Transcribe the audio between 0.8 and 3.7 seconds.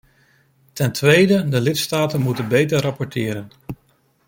tweede, de lidstaten moeten beter rapporteren.